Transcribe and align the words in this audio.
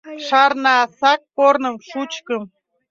Шарна: 0.25 0.77
сар 0.97 1.19
корным, 1.37 1.75
шучкым 1.89 2.43